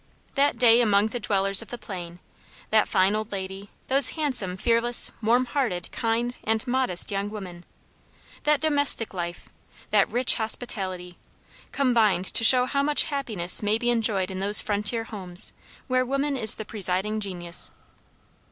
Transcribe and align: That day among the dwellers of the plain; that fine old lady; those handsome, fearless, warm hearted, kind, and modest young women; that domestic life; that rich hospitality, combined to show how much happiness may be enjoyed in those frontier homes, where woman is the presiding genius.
That 0.33 0.57
day 0.57 0.81
among 0.81 1.09
the 1.09 1.19
dwellers 1.19 1.61
of 1.61 1.69
the 1.69 1.77
plain; 1.77 2.17
that 2.71 2.87
fine 2.87 3.15
old 3.15 3.31
lady; 3.31 3.69
those 3.87 4.09
handsome, 4.17 4.57
fearless, 4.57 5.11
warm 5.21 5.45
hearted, 5.45 5.89
kind, 5.91 6.35
and 6.43 6.65
modest 6.65 7.11
young 7.11 7.29
women; 7.29 7.65
that 8.41 8.61
domestic 8.61 9.13
life; 9.13 9.49
that 9.91 10.09
rich 10.09 10.33
hospitality, 10.37 11.19
combined 11.71 12.25
to 12.25 12.43
show 12.43 12.65
how 12.65 12.81
much 12.81 13.03
happiness 13.03 13.61
may 13.61 13.77
be 13.77 13.91
enjoyed 13.91 14.31
in 14.31 14.39
those 14.39 14.59
frontier 14.59 15.03
homes, 15.03 15.53
where 15.85 16.03
woman 16.03 16.35
is 16.35 16.55
the 16.55 16.65
presiding 16.65 17.19
genius. 17.19 17.69